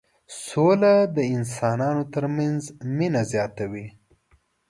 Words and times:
سوله 0.45 0.93
د 1.15 1.17
انسانانو 1.35 2.03
ترمنځ 2.13 2.61
مينه 2.97 3.21
زياتوي. 3.31 3.87